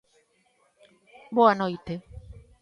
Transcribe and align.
Boa 1.37 1.53
noite. 1.61 1.93